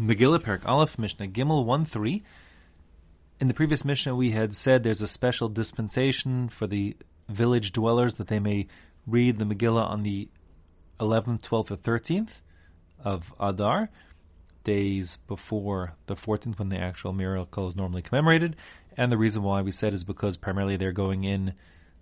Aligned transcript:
Megillah, 0.00 0.42
Perak 0.42 0.66
Aleph, 0.66 0.98
Mishnah 0.98 1.28
Gimel 1.28 1.66
1 1.66 1.84
3. 1.84 2.22
In 3.38 3.48
the 3.48 3.54
previous 3.54 3.84
Mishnah, 3.84 4.16
we 4.16 4.30
had 4.30 4.56
said 4.56 4.82
there's 4.82 5.02
a 5.02 5.06
special 5.06 5.50
dispensation 5.50 6.48
for 6.48 6.66
the 6.66 6.96
village 7.28 7.72
dwellers 7.72 8.14
that 8.14 8.28
they 8.28 8.38
may 8.38 8.66
read 9.06 9.36
the 9.36 9.44
Megillah 9.44 9.86
on 9.86 10.02
the 10.02 10.28
11th, 11.00 11.42
12th, 11.42 11.70
or 11.70 11.76
13th 11.76 12.40
of 13.04 13.34
Adar, 13.38 13.90
days 14.64 15.18
before 15.26 15.92
the 16.06 16.16
14th 16.16 16.58
when 16.58 16.70
the 16.70 16.78
actual 16.78 17.12
miracle 17.12 17.68
is 17.68 17.76
normally 17.76 18.00
commemorated. 18.00 18.56
And 18.96 19.12
the 19.12 19.18
reason 19.18 19.42
why 19.42 19.60
we 19.60 19.70
said 19.70 19.92
is 19.92 20.04
because 20.04 20.38
primarily 20.38 20.78
they're 20.78 20.92
going 20.92 21.24
in 21.24 21.52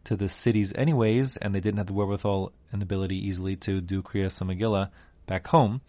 to 0.04 0.14
the 0.14 0.28
cities 0.28 0.72
anyways, 0.76 1.36
and 1.36 1.52
they 1.52 1.60
didn't 1.60 1.78
have 1.78 1.88
the 1.88 1.94
wherewithal 1.94 2.52
and 2.70 2.80
the 2.80 2.84
ability 2.84 3.16
easily 3.16 3.56
to 3.56 3.80
do 3.80 4.02
Kriyas 4.02 4.40
Megillah 4.40 4.90
back 5.26 5.48
home. 5.48 5.80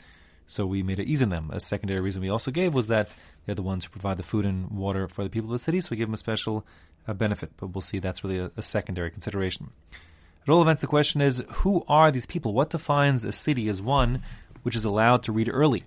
So 0.49 0.65
we 0.65 0.81
made 0.81 0.99
it 0.99 1.07
easy 1.07 1.23
on 1.25 1.29
them. 1.29 1.51
A 1.53 1.59
secondary 1.59 2.01
reason 2.01 2.23
we 2.23 2.29
also 2.29 2.49
gave 2.49 2.73
was 2.73 2.87
that 2.87 3.09
they're 3.45 3.53
the 3.53 3.61
ones 3.61 3.85
who 3.85 3.91
provide 3.91 4.17
the 4.17 4.23
food 4.23 4.45
and 4.45 4.71
water 4.71 5.07
for 5.07 5.23
the 5.23 5.29
people 5.29 5.49
of 5.49 5.51
the 5.51 5.63
city, 5.63 5.79
so 5.79 5.89
we 5.91 5.97
give 5.97 6.07
them 6.07 6.15
a 6.15 6.17
special 6.17 6.65
uh, 7.07 7.13
benefit. 7.13 7.51
But 7.55 7.67
we'll 7.67 7.83
see 7.83 7.99
that's 7.99 8.23
really 8.23 8.39
a, 8.39 8.51
a, 8.57 8.63
secondary 8.63 9.11
consideration. 9.11 9.69
At 9.91 10.51
all 10.51 10.63
events, 10.63 10.81
the 10.81 10.87
question 10.87 11.21
is, 11.21 11.43
who 11.49 11.85
are 11.87 12.09
these 12.09 12.25
people? 12.25 12.55
What 12.55 12.71
defines 12.71 13.23
a 13.25 13.31
city 13.31 13.69
as 13.69 13.79
one 13.79 14.23
which 14.63 14.75
is 14.75 14.85
allowed 14.85 15.21
to 15.23 15.31
read 15.31 15.49
early? 15.53 15.83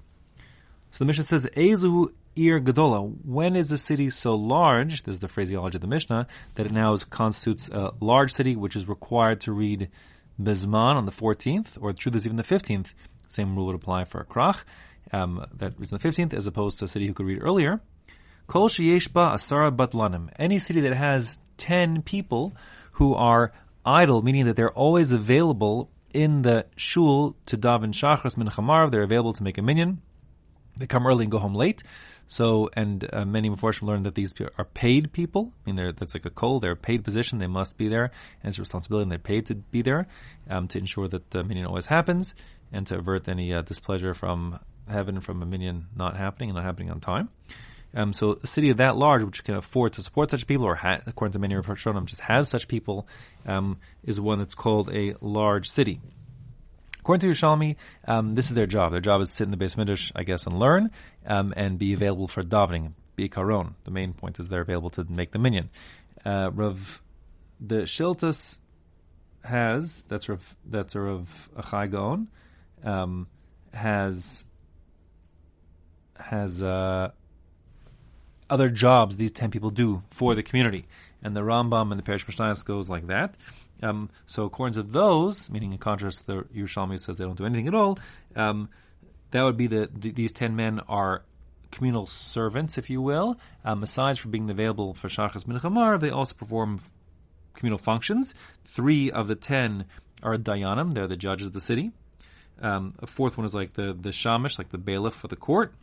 So 0.93 0.99
the 0.99 1.07
Mishnah 1.07 1.25
says, 1.25 1.47
Ezu 1.57 2.13
ir 2.37 2.61
gadola. 2.61 3.13
When 3.25 3.57
is 3.57 3.73
a 3.73 3.79
city 3.79 4.11
so 4.11 4.37
large, 4.37 5.03
this 5.03 5.17
is 5.17 5.21
the 5.21 5.29
phraseology 5.29 5.77
of 5.77 5.83
the 5.83 5.89
Mishnah, 5.89 6.29
that 6.55 6.67
it 6.67 6.73
now 6.73 6.97
constitutes 7.11 7.69
a 7.69 7.93
large 8.01 8.33
city 8.33 8.55
which 8.55 8.77
is 8.77 8.89
required 8.89 9.41
to 9.41 9.53
read 9.53 9.89
Bezman 10.41 10.95
on 10.95 11.05
the 11.05 11.13
14th, 11.13 11.79
or 11.81 11.93
the 11.93 11.99
truth 11.99 12.15
is 12.15 12.27
even 12.27 12.37
the 12.37 12.43
15th, 12.43 12.95
same 13.33 13.57
rule 13.57 13.67
would 13.67 13.75
apply 13.75 14.05
for 14.05 14.21
a 14.21 14.25
krach 14.25 14.65
um, 15.13 15.47
that 15.55 15.79
reads 15.79 15.93
on 15.93 15.99
the 15.99 16.09
15th, 16.09 16.35
as 16.35 16.47
opposed 16.47 16.79
to 16.79 16.85
a 16.85 16.89
city 16.89 17.07
who 17.07 17.15
could 17.15 17.27
read 17.27 17.43
earlier. 17.43 17.81
Kol 18.47 18.69
sheyeshba 18.69 19.35
asara 19.35 19.75
batlanim. 19.75 20.31
Any 20.39 20.59
city 20.59 20.81
that 20.81 20.95
has 20.95 21.39
10 21.59 22.03
people 22.03 22.55
who 22.93 23.15
are 23.15 23.53
idle, 23.85 24.23
meaning 24.23 24.47
that 24.47 24.57
they're 24.57 24.73
always 24.73 25.13
available 25.13 25.91
in 26.13 26.43
the 26.43 26.67
shul 26.77 27.37
to 27.47 27.57
daven 27.57 27.93
shachris 27.93 28.37
min 28.37 28.91
they're 28.91 29.03
available 29.03 29.33
to 29.33 29.43
make 29.43 29.59
a 29.59 29.63
minyan. 29.63 30.03
They 30.77 30.87
come 30.87 31.07
early 31.07 31.25
and 31.25 31.33
go 31.33 31.39
home 31.39 31.55
late. 31.55 31.83
So, 32.27 32.71
and 32.75 33.07
uh, 33.13 33.27
many 33.27 33.51
Mephoshim 33.51 33.83
learn 33.83 34.05
that 34.05 34.15
these 34.15 34.33
are 34.57 34.65
paid 34.65 35.13
people. 35.13 35.53
I 35.67 35.71
mean, 35.71 35.95
that's 35.99 36.15
like 36.15 36.25
a 36.25 36.31
coal. 36.31 36.61
They're 36.61 36.73
a 36.73 36.77
paid 36.77 37.05
position. 37.05 37.39
They 37.39 37.47
must 37.47 37.77
be 37.77 37.89
there, 37.89 38.11
and 38.43 38.49
it's 38.49 38.59
a 38.59 38.63
responsibility, 38.63 39.03
and 39.03 39.13
they're 39.13 39.19
paid 39.19 39.47
to 39.47 39.57
be 39.57 39.83
there 39.83 40.07
um, 40.49 40.69
to 40.69 40.79
ensure 40.79 41.09
that 41.09 41.31
the 41.31 41.45
minyan 41.45 41.67
always 41.67 41.87
happens 41.87 42.35
and 42.73 42.87
to 42.87 42.99
avert 42.99 43.29
any 43.29 43.53
uh, 43.53 43.63
displeasure 43.63 44.15
from 44.15 44.59
heaven 44.89 45.21
from 45.21 45.43
a 45.43 45.47
minyan 45.47 45.87
not 45.95 46.17
happening 46.17 46.51
and 46.51 46.57
not 46.57 46.65
happening 46.65 46.91
on 46.91 47.01
time. 47.01 47.29
Um, 47.95 48.13
so 48.13 48.39
a 48.43 48.47
city 48.47 48.71
of 48.71 48.79
that 48.79 48.97
large, 48.97 49.23
which 49.23 49.45
can 49.45 49.55
afford 49.55 49.93
to 49.95 50.03
support 50.03 50.31
such 50.31 50.47
people, 50.47 50.67
or 50.67 50.75
ha- 50.75 51.01
according 51.07 51.33
to 51.33 51.39
many 51.39 51.55
of 51.55 51.67
Rishonim, 51.67 52.07
just 52.07 52.23
has 52.23 52.49
such 52.49 52.67
people, 52.67 53.07
um, 53.47 53.79
is 54.03 54.21
one 54.21 54.39
that's 54.39 54.55
called 54.55 54.91
a 54.95 55.15
large 55.21 55.69
city. 55.69 56.01
According 57.01 57.21
to 57.21 57.37
Yerushalmi, 57.37 57.77
um, 58.07 58.35
this 58.35 58.49
is 58.49 58.55
their 58.55 58.67
job. 58.67 58.93
Their 58.93 59.01
job 59.01 59.21
is 59.21 59.31
to 59.31 59.37
sit 59.37 59.45
in 59.45 59.51
the 59.51 59.57
beis 59.57 59.77
midrash, 59.77 60.11
I 60.15 60.23
guess, 60.23 60.47
and 60.47 60.59
learn, 60.59 60.91
um, 61.27 61.53
and 61.57 61.79
be 61.79 61.93
available 61.93 62.29
for 62.29 62.43
davening, 62.43 62.93
be 63.17 63.29
karon. 63.29 63.75
The 63.85 63.91
main 63.91 64.15
point 64.15 64.39
is 64.39 64.49
they're 64.49 64.63
available 64.63 64.91
to 64.91 65.05
make 65.05 65.33
the 65.33 65.39
minyan. 65.39 65.69
Uh, 66.25 66.51
Rav, 66.53 67.03
the 67.61 67.83
Shiltas 67.83 68.59
has 69.45 70.05
that's 70.09 70.29
Rav 70.29 70.57
that's 70.65 70.95
a 70.95 71.01
Rav 71.01 71.51
Achai 71.57 71.91
Gaon, 71.91 72.29
um, 72.85 73.27
has 73.73 74.45
has 76.17 76.63
uh, 76.63 77.11
other 78.49 78.69
jobs 78.69 79.17
these 79.17 79.33
ten 79.33 79.51
people 79.51 79.71
do 79.71 80.03
for 80.11 80.35
the 80.35 80.43
community, 80.43 80.87
and 81.23 81.35
the 81.37 81.41
Rambam 81.41 81.91
and 81.91 81.99
the 81.99 82.05
Perush 82.05 82.27
Mishnayos 82.27 82.65
goes 82.65 82.89
like 82.89 83.07
that. 83.09 83.35
Um, 83.83 84.11
so 84.27 84.45
according 84.45 84.75
to 84.75 84.83
those, 84.85 85.51
meaning 85.51 85.73
in 85.73 85.79
contrast 85.79 86.27
the 86.27 86.43
Yerushalmi 86.55 87.01
says 87.01 87.17
they 87.17 87.25
don't 87.25 87.37
do 87.37 87.47
anything 87.47 87.67
at 87.67 87.75
all, 87.75 87.99
um, 88.37 88.69
that 89.33 89.43
would 89.43 89.57
be 89.57 89.67
the, 89.67 89.89
the, 89.93 90.11
these 90.13 90.31
ten 90.31 90.55
men 90.55 90.81
are 90.89 91.23
communal 91.73 92.07
servants, 92.07 92.79
if 92.79 92.91
you 92.91 93.03
will. 93.03 93.39
Um, 93.65 93.83
aside 93.83 94.19
from 94.19 94.31
being 94.31 94.49
available 94.51 94.95
for 94.95 95.09
Shachas 95.09 95.45
Minchamar, 95.45 95.99
they 95.99 96.11
also 96.11 96.35
perform 96.35 96.81
communal 97.55 97.79
functions. 97.79 98.35
Three 98.65 99.11
of 99.11 99.27
the 99.27 99.35
ten 99.35 99.87
are 100.23 100.37
Dayanim; 100.37 100.95
they're 100.95 101.09
the 101.09 101.17
judges 101.17 101.49
of 101.49 101.53
the 101.53 101.61
city. 101.61 101.93
Um, 102.63 102.95
a 103.01 103.07
fourth 103.07 103.37
one 103.37 103.45
is 103.45 103.55
like 103.55 103.75
the 103.75 103.93
the 103.93 104.11
shamish, 104.11 104.59
like 104.59 104.71
the 104.71 104.79
bailiff 104.79 105.15
for 105.15 105.29
the 105.29 105.37
court. 105.37 105.75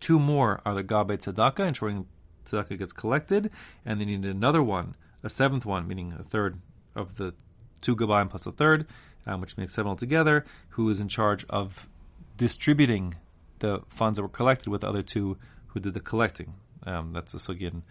Two 0.00 0.18
more 0.18 0.60
are 0.66 0.74
the 0.74 0.82
gabe 0.82 1.12
tzedakah, 1.12 1.66
ensuring 1.66 2.06
tzedakah 2.44 2.78
gets 2.78 2.92
collected, 2.92 3.50
and 3.84 4.00
they 4.00 4.04
need 4.04 4.24
another 4.24 4.62
one, 4.62 4.96
a 5.22 5.30
seventh 5.30 5.64
one, 5.64 5.86
meaning 5.86 6.12
a 6.18 6.22
third 6.22 6.58
of 6.94 7.16
the 7.16 7.34
two 7.80 7.94
gabayim 7.96 8.28
plus 8.28 8.46
a 8.46 8.52
third, 8.52 8.86
um, 9.26 9.40
which 9.40 9.56
makes 9.56 9.74
seven 9.74 9.88
altogether, 9.88 10.44
who 10.70 10.90
is 10.90 11.00
in 11.00 11.08
charge 11.08 11.46
of 11.48 11.88
distributing 12.36 13.14
the 13.60 13.80
funds 13.88 14.16
that 14.16 14.22
were 14.22 14.28
collected 14.28 14.68
with 14.68 14.82
the 14.82 14.88
other 14.88 15.02
two 15.02 15.38
who 15.68 15.80
did 15.80 15.94
the 15.94 16.00
collecting. 16.00 16.54
Um, 16.84 17.12
that's 17.12 17.32
a 17.32 17.38
sugyan 17.38 17.82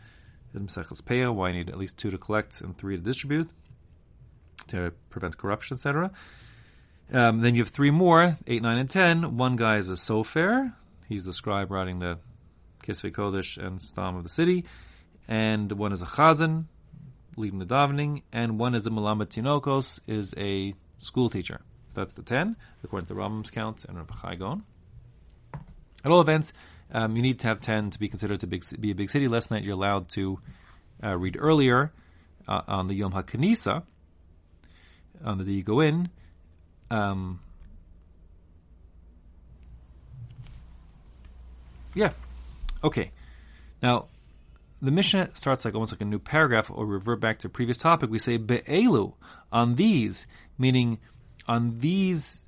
in 0.54 0.68
Mesechus 0.68 1.02
Peah, 1.02 1.34
why 1.34 1.50
you 1.50 1.56
need 1.56 1.70
at 1.70 1.78
least 1.78 1.98
two 1.98 2.12
to 2.12 2.18
collect 2.18 2.62
and 2.62 2.78
three 2.78 2.98
to 2.98 3.02
distribute 3.02 3.50
to 4.68 4.92
prevent 5.10 5.38
corruption, 5.38 5.76
etc. 5.76 6.12
Um, 7.12 7.42
then 7.42 7.56
you 7.56 7.64
have 7.64 7.70
three 7.70 7.92
more, 7.92 8.38
eight, 8.48 8.62
nine, 8.62 8.78
and 8.78 8.90
ten. 8.90 9.38
One 9.38 9.56
guy 9.56 9.78
is 9.78 9.90
a 9.90 9.94
sofer. 9.94 10.74
He's 11.08 11.24
the 11.24 11.34
scribe 11.34 11.72
writing 11.72 12.00
the 12.00 12.18
Kisvei 12.84 13.12
Kodesh 13.12 13.64
and 13.64 13.82
Stam 13.82 14.16
of 14.16 14.24
the 14.24 14.30
city. 14.30 14.66
And 15.28 15.72
one 15.72 15.92
is 15.92 16.02
a 16.02 16.06
chazan, 16.06 16.66
leading 17.38 17.60
the 17.60 17.66
davening. 17.66 18.24
And 18.34 18.60
one 18.60 18.76
is 18.76 18.88
a 18.88 18.90
Malamat 18.90 19.28
Tinokos, 19.28 20.00
is 20.08 20.34
a 20.38 20.74
school 20.98 21.30
teacher. 21.30 21.62
So 21.90 22.02
that's 22.02 22.14
the 22.14 22.24
ten, 22.24 22.56
according 22.84 23.08
to 23.08 23.14
the 23.14 23.20
Rambam's 23.20 23.52
count 23.52 23.86
and 23.86 23.98
Rabbi 23.98 24.14
Chai 24.22 24.34
At 26.04 26.12
all 26.12 26.22
events, 26.22 26.54
um, 26.92 27.16
you 27.16 27.22
need 27.22 27.40
to 27.40 27.48
have 27.48 27.60
ten 27.60 27.92
to 27.92 28.00
be 28.00 28.08
considered 28.08 28.40
to 28.42 28.48
be 28.48 28.92
a 28.92 28.96
big 28.96 29.10
city. 29.10 29.28
Last 29.28 29.52
night 29.52 29.64
you're 29.64 29.76
allowed 29.76 30.10
to 30.10 30.40
uh, 31.04 31.16
read 31.18 31.38
earlier 31.40 31.94
uh, 32.48 32.62
on 32.68 32.88
the 32.88 32.96
Yom 32.96 33.14
HaKanisa, 33.14 33.84
on 35.24 35.38
the 35.38 35.44
day 35.44 35.52
you 35.52 35.64
go 35.64 35.80
in, 35.80 36.10
um, 36.90 37.40
yeah. 41.94 42.12
Okay. 42.84 43.12
Now, 43.82 44.08
the 44.82 44.92
Mishnah 44.92 45.30
starts 45.34 45.66
like 45.66 45.74
almost 45.74 45.92
like 45.92 46.02
a 46.02 46.06
new 46.06 46.20
paragraph 46.20 46.70
or 46.70 46.86
revert 46.86 47.20
back 47.20 47.40
to 47.40 47.48
a 47.48 47.50
previous 47.50 47.78
topic. 47.78 48.10
We 48.10 48.20
say 48.20 48.38
be'elu 48.38 49.14
on 49.52 49.76
these, 49.76 50.28
meaning 50.58 51.00
on 51.48 51.76
these 51.76 52.42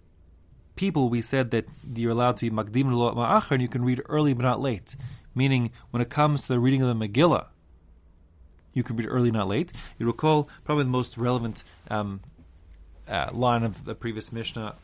people. 0.75 1.09
We 1.09 1.21
said 1.21 1.51
that 1.51 1.65
you're 1.95 2.11
allowed 2.11 2.37
to 2.37 2.49
be 2.49 2.55
makdim 2.55 2.85
ma'achar, 2.85 3.51
and 3.51 3.61
you 3.61 3.67
can 3.67 3.83
read 3.83 4.01
early 4.07 4.33
but 4.33 4.43
not 4.43 4.61
late. 4.61 4.95
Meaning, 5.33 5.71
when 5.91 6.01
it 6.01 6.09
comes 6.09 6.43
to 6.43 6.47
the 6.49 6.59
reading 6.59 6.81
of 6.81 6.87
the 6.87 7.07
Megillah, 7.07 7.47
you 8.73 8.83
can 8.83 8.95
read 8.95 9.07
early, 9.07 9.31
not 9.31 9.47
late. 9.47 9.71
You 9.97 10.05
recall 10.05 10.49
probably 10.63 10.83
the 10.83 10.89
most 10.89 11.17
relevant 11.17 11.63
um, 11.89 12.21
uh, 13.07 13.29
line 13.33 13.63
of 13.63 13.85
the 13.85 13.95
previous 13.95 14.31
Mishnah 14.31 14.75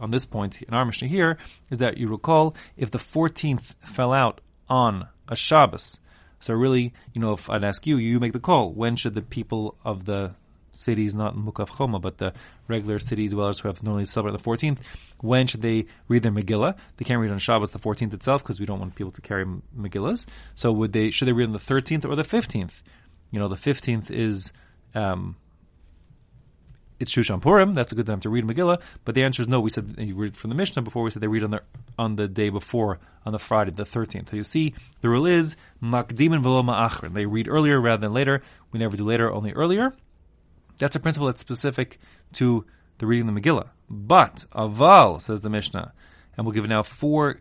on 0.00 0.10
this 0.10 0.24
point 0.24 0.62
in 0.62 0.74
our 0.74 0.84
Mishnah 0.84 1.08
here 1.08 1.38
is 1.70 1.78
that 1.78 1.98
you 1.98 2.08
recall 2.08 2.54
if 2.76 2.90
the 2.90 2.98
14th 2.98 3.74
fell 3.84 4.12
out 4.12 4.40
on 4.68 5.08
a 5.28 5.36
Shabbos. 5.36 6.00
So 6.40 6.54
really, 6.54 6.92
you 7.12 7.20
know, 7.20 7.32
if 7.34 7.48
I'd 7.48 7.64
ask 7.64 7.86
you, 7.86 7.96
you 7.96 8.18
make 8.18 8.32
the 8.32 8.40
call. 8.40 8.72
When 8.72 8.96
should 8.96 9.14
the 9.14 9.22
people 9.22 9.76
of 9.84 10.06
the 10.06 10.34
cities, 10.72 11.14
not 11.14 11.36
Mukaf 11.36 11.76
Choma, 11.76 12.00
but 12.00 12.18
the 12.18 12.32
regular 12.66 12.98
city 12.98 13.28
dwellers 13.28 13.60
who 13.60 13.68
have 13.68 13.82
normally 13.82 14.06
celebrate 14.06 14.36
the 14.36 14.42
14th, 14.42 14.78
when 15.20 15.46
should 15.46 15.62
they 15.62 15.86
read 16.08 16.22
their 16.22 16.32
Megillah? 16.32 16.74
They 16.96 17.04
can't 17.04 17.20
read 17.20 17.30
on 17.30 17.38
Shabbos 17.38 17.70
the 17.70 17.78
14th 17.78 18.14
itself 18.14 18.42
because 18.42 18.58
we 18.58 18.66
don't 18.66 18.80
want 18.80 18.94
people 18.94 19.12
to 19.12 19.20
carry 19.20 19.44
Megillahs. 19.78 20.26
So 20.54 20.72
would 20.72 20.92
they, 20.92 21.10
should 21.10 21.28
they 21.28 21.32
read 21.32 21.46
on 21.46 21.52
the 21.52 21.58
13th 21.58 22.04
or 22.08 22.16
the 22.16 22.22
15th? 22.22 22.82
You 23.30 23.38
know, 23.38 23.48
the 23.48 23.56
15th 23.56 24.10
is, 24.10 24.52
um, 24.94 25.36
it's 27.02 27.12
Shushan 27.12 27.42
Purim. 27.42 27.74
That's 27.74 27.90
a 27.92 27.94
good 27.96 28.06
time 28.06 28.20
to 28.20 28.30
read 28.30 28.44
Megillah. 28.44 28.80
But 29.04 29.14
the 29.14 29.24
answer 29.24 29.42
is 29.42 29.48
no. 29.48 29.60
We 29.60 29.70
said 29.70 29.96
you 29.98 30.14
read 30.14 30.36
from 30.36 30.50
the 30.50 30.56
Mishnah 30.56 30.82
before. 30.82 31.02
We 31.02 31.10
said 31.10 31.20
they 31.20 31.26
read 31.26 31.42
on 31.42 31.50
the 31.50 31.62
on 31.98 32.16
the 32.16 32.28
day 32.28 32.48
before, 32.48 33.00
on 33.26 33.32
the 33.32 33.38
Friday, 33.38 33.72
the 33.72 33.84
thirteenth. 33.84 34.30
So 34.30 34.36
you 34.36 34.42
see, 34.42 34.74
the 35.00 35.08
rule 35.08 35.26
is 35.26 35.56
makdim 35.82 36.32
and 36.32 36.42
velo 36.42 36.62
ma'achrin. 36.62 37.12
They 37.12 37.26
read 37.26 37.48
earlier 37.48 37.80
rather 37.80 38.00
than 38.00 38.14
later. 38.14 38.42
We 38.70 38.78
never 38.78 38.96
do 38.96 39.04
later, 39.04 39.30
only 39.30 39.52
earlier. 39.52 39.92
That's 40.78 40.96
a 40.96 41.00
principle 41.00 41.26
that's 41.26 41.40
specific 41.40 41.98
to 42.34 42.64
the 42.98 43.06
reading 43.06 43.28
of 43.28 43.34
the 43.34 43.40
Megillah. 43.40 43.68
But 43.90 44.46
aval 44.54 45.20
says 45.20 45.42
the 45.42 45.50
Mishnah, 45.50 45.92
and 46.36 46.46
we'll 46.46 46.54
give 46.54 46.66
now 46.68 46.84
four 46.84 47.40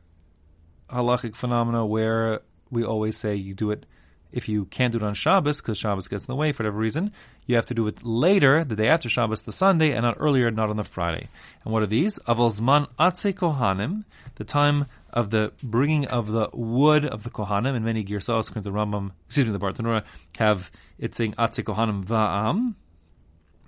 halachic 0.89 1.35
phenomena 1.35 1.85
where 1.85 2.41
we 2.71 2.83
always 2.83 3.15
say 3.15 3.35
you 3.35 3.53
do 3.53 3.71
it 3.71 3.85
if 4.31 4.47
you 4.49 4.65
can't 4.65 4.91
do 4.91 4.97
it 4.97 5.03
on 5.03 5.13
Shabbos 5.13 5.61
because 5.61 5.77
Shabbos 5.77 6.07
gets 6.07 6.23
in 6.23 6.27
the 6.27 6.35
way 6.35 6.51
for 6.51 6.63
whatever 6.63 6.77
reason, 6.77 7.11
you 7.45 7.55
have 7.55 7.65
to 7.65 7.73
do 7.73 7.87
it 7.87 8.03
later, 8.03 8.63
the 8.63 8.75
day 8.75 8.87
after 8.87 9.09
Shabbos, 9.09 9.41
the 9.41 9.51
Sunday, 9.51 9.91
and 9.91 10.03
not 10.03 10.17
earlier, 10.19 10.49
not 10.51 10.69
on 10.69 10.77
the 10.77 10.83
Friday. 10.83 11.29
And 11.63 11.73
what 11.73 11.83
are 11.83 11.87
these? 11.87 12.17
Aval 12.27 12.51
zman 12.51 12.87
atze 12.99 13.33
kohanim, 13.33 14.03
the 14.35 14.43
time 14.43 14.85
of 15.11 15.29
the 15.29 15.51
bringing 15.61 16.07
of 16.07 16.31
the 16.31 16.49
wood 16.53 17.05
of 17.05 17.23
the 17.23 17.29
Kohanim, 17.29 17.75
and 17.75 17.83
many 17.83 18.03
Girsas, 18.03 18.49
according 18.49 18.63
to 18.63 18.71
the 18.71 18.71
Rambam, 18.71 19.11
excuse 19.27 19.45
me, 19.45 19.51
the 19.51 19.59
Bartenura, 19.59 20.03
have 20.37 20.71
it 20.97 21.13
saying 21.13 21.33
Atze 21.33 21.63
Kohanim 21.63 22.05
Va'am, 22.05 22.75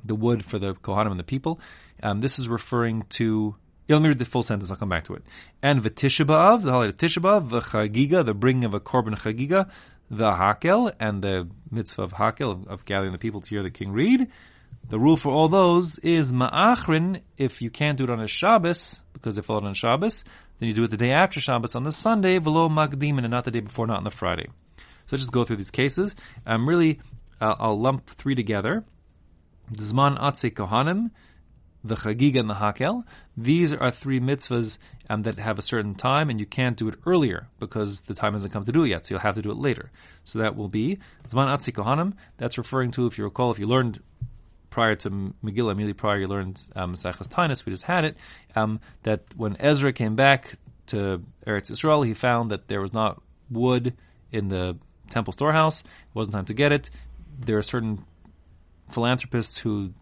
the 0.05 0.15
wood 0.15 0.45
for 0.45 0.59
the 0.59 0.73
Kohanim 0.73 1.11
and 1.11 1.19
the 1.19 1.25
people. 1.25 1.59
Um, 2.01 2.21
this 2.21 2.39
is 2.39 2.47
referring 2.47 3.03
to 3.09 3.55
yeah, 3.87 3.97
let 3.97 4.03
me 4.03 4.09
read 4.09 4.19
the 4.19 4.25
full 4.25 4.43
sentence. 4.43 4.71
I'll 4.71 4.77
come 4.77 4.87
back 4.87 5.03
to 5.05 5.13
it. 5.13 5.23
And 5.61 5.83
the 5.83 5.89
Tisha 5.89 6.25
B'av, 6.25 6.63
the 6.63 6.71
holiday 6.71 6.91
of 6.91 6.97
Tisha 6.97 7.21
B'av, 7.21 7.49
the 7.49 7.59
Chagiga, 7.59 8.25
the 8.25 8.33
bringing 8.33 8.63
of 8.63 8.73
a 8.73 8.79
korban 8.79 9.17
Chagiga, 9.19 9.69
the 10.17 10.31
Hakel, 10.31 10.93
and 10.99 11.21
the 11.21 11.49
mitzvah 11.71 12.03
of 12.03 12.13
Hakel, 12.13 12.51
of, 12.51 12.67
of, 12.67 12.85
gathering 12.85 13.11
the 13.11 13.17
people 13.17 13.41
to 13.41 13.49
hear 13.49 13.63
the 13.63 13.71
king 13.71 13.91
read. 13.91 14.27
The 14.89 14.99
rule 14.99 15.17
for 15.17 15.31
all 15.31 15.47
those 15.47 15.97
is 15.99 16.31
Ma'achrin, 16.31 17.21
if 17.37 17.61
you 17.61 17.69
can't 17.69 17.97
do 17.97 18.03
it 18.03 18.09
on 18.09 18.19
a 18.19 18.27
Shabbos, 18.27 19.01
because 19.13 19.35
they 19.35 19.41
fall 19.41 19.65
on 19.65 19.73
Shabbos, 19.73 20.23
then 20.59 20.69
you 20.69 20.75
do 20.75 20.83
it 20.83 20.91
the 20.91 20.97
day 20.97 21.11
after 21.11 21.39
Shabbos 21.39 21.75
on 21.75 21.83
the 21.83 21.91
Sunday, 21.91 22.37
Velo 22.37 22.69
Magdim, 22.69 23.17
and 23.17 23.29
not 23.29 23.45
the 23.45 23.51
day 23.51 23.61
before, 23.61 23.87
not 23.87 23.97
on 23.97 24.03
the 24.03 24.11
Friday. 24.11 24.47
So 25.07 25.17
just 25.17 25.31
go 25.31 25.43
through 25.43 25.57
these 25.57 25.71
cases. 25.71 26.15
I'm 26.45 26.67
really, 26.67 26.99
uh, 27.41 27.55
I'll 27.59 27.79
lump 27.79 28.05
three 28.07 28.35
together. 28.35 28.83
Zman 29.71 30.19
Atze 30.19 30.53
Kohanim, 30.53 31.11
the 31.83 31.95
Chagiga 31.95 32.39
and 32.39 32.49
the 32.49 32.55
Hakel. 32.55 33.03
These 33.35 33.73
are 33.73 33.91
three 33.91 34.19
mitzvahs 34.19 34.77
um, 35.09 35.23
that 35.23 35.37
have 35.37 35.59
a 35.59 35.61
certain 35.61 35.95
time, 35.95 36.29
and 36.29 36.39
you 36.39 36.45
can't 36.45 36.77
do 36.77 36.87
it 36.87 36.95
earlier 37.05 37.47
because 37.59 38.01
the 38.01 38.13
time 38.13 38.33
hasn't 38.33 38.53
come 38.53 38.63
to 38.65 38.71
do 38.71 38.83
it 38.83 38.89
yet. 38.89 39.05
So 39.05 39.15
you'll 39.15 39.21
have 39.21 39.35
to 39.35 39.41
do 39.41 39.51
it 39.51 39.57
later. 39.57 39.91
So 40.23 40.39
that 40.39 40.55
will 40.55 40.69
be 40.69 40.99
Zman 41.27 41.47
Atzi 41.47 41.73
Kohanim. 41.73 42.13
That's 42.37 42.57
referring 42.57 42.91
to, 42.91 43.07
if 43.07 43.17
you 43.17 43.25
recall, 43.25 43.51
if 43.51 43.59
you 43.59 43.67
learned 43.67 44.01
prior 44.69 44.95
to 44.95 45.09
Megillah, 45.09 45.71
immediately 45.71 45.93
prior, 45.93 46.19
you 46.19 46.27
learned 46.27 46.61
um, 46.75 46.93
Taanis. 46.93 47.65
We 47.65 47.71
just 47.71 47.83
had 47.83 48.05
it. 48.05 48.17
Um, 48.55 48.79
that 49.03 49.23
when 49.35 49.57
Ezra 49.59 49.93
came 49.93 50.15
back 50.15 50.57
to 50.87 51.21
Eretz 51.45 51.69
Israel, 51.69 52.01
he 52.01 52.13
found 52.13 52.51
that 52.51 52.67
there 52.67 52.81
was 52.81 52.93
not 52.93 53.21
wood 53.51 53.93
in 54.31 54.47
the 54.47 54.77
temple 55.09 55.33
storehouse. 55.33 55.81
It 55.81 56.15
wasn't 56.15 56.35
time 56.35 56.45
to 56.45 56.53
get 56.53 56.71
it. 56.71 56.89
There 57.39 57.57
are 57.57 57.63
certain 57.63 58.05
philanthropists 58.91 59.57
who 59.59 59.93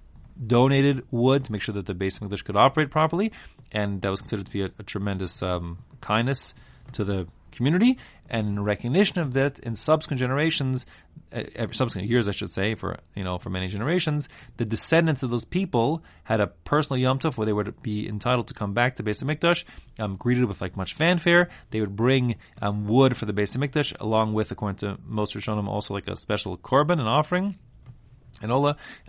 donated 0.45 1.05
wood 1.11 1.45
to 1.45 1.51
make 1.51 1.61
sure 1.61 1.73
that 1.75 1.85
the 1.85 1.93
Beis 1.93 2.19
Hamikdash 2.19 2.43
could 2.43 2.55
operate 2.55 2.89
properly, 2.89 3.31
and 3.71 4.01
that 4.01 4.09
was 4.09 4.21
considered 4.21 4.47
to 4.47 4.51
be 4.51 4.61
a, 4.63 4.69
a 4.79 4.83
tremendous 4.83 5.41
um, 5.43 5.79
kindness 6.01 6.53
to 6.93 7.03
the 7.03 7.27
community. 7.51 7.97
And 8.29 8.47
in 8.47 8.63
recognition 8.63 9.19
of 9.19 9.33
that, 9.33 9.59
in 9.59 9.75
subsequent 9.75 10.21
generations, 10.21 10.85
uh, 11.33 11.43
subsequent 11.71 12.07
years, 12.07 12.29
I 12.29 12.31
should 12.31 12.49
say, 12.51 12.75
for 12.75 12.97
you 13.13 13.23
know, 13.23 13.37
for 13.39 13.49
many 13.49 13.67
generations, 13.67 14.29
the 14.55 14.63
descendants 14.63 15.21
of 15.21 15.29
those 15.29 15.43
people 15.43 16.01
had 16.23 16.39
a 16.39 16.47
personal 16.47 16.97
yom 16.97 17.19
tov 17.19 17.35
where 17.35 17.45
they 17.45 17.51
would 17.51 17.81
be 17.81 18.07
entitled 18.07 18.47
to 18.47 18.53
come 18.53 18.73
back 18.73 18.95
to 18.95 19.03
Beis 19.03 19.21
Hamikdash, 19.21 19.65
um, 19.99 20.15
greeted 20.15 20.45
with 20.45 20.61
like 20.61 20.77
much 20.77 20.93
fanfare. 20.93 21.49
They 21.71 21.81
would 21.81 21.95
bring 21.95 22.35
um, 22.61 22.87
wood 22.87 23.17
for 23.17 23.25
the 23.25 23.33
Beis 23.33 23.55
Hamikdash, 23.55 23.99
along 23.99 24.33
with, 24.33 24.49
according 24.51 24.77
to 24.77 24.97
most 25.05 25.35
Rishonim, 25.35 25.67
also 25.67 25.93
like 25.93 26.07
a 26.07 26.15
special 26.15 26.57
korban, 26.57 27.01
an 27.01 27.07
offering 27.07 27.57
and 28.41 28.51